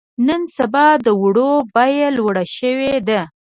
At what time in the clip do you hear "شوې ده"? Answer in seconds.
2.57-3.21